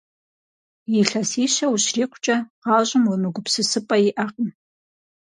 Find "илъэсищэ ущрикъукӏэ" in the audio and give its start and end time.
0.97-2.37